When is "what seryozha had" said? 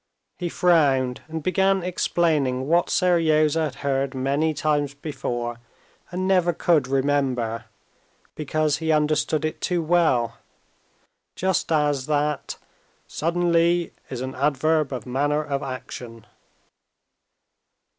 2.67-3.75